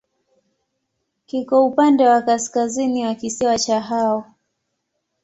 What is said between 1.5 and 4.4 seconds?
upande wa kaskazini wa kisiwa cha Hao.